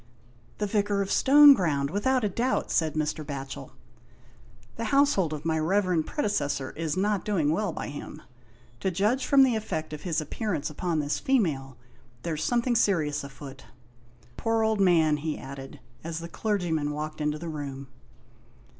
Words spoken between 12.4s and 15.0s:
something serious afoot. Poor old